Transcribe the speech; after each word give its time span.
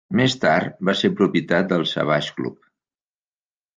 Més 0.19 0.35
tard 0.45 0.79
va 0.89 0.95
ser 1.01 1.11
propietat 1.19 1.69
del 1.73 1.85
Savage 1.93 2.35
Club. 2.41 2.59